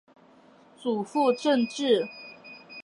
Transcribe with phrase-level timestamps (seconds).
[0.81, 1.83] 祖父郑肇。